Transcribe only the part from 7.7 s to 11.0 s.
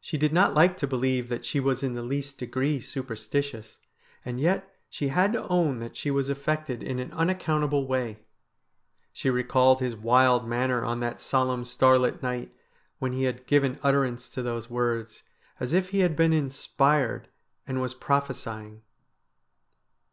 way. She recalled his wild manner on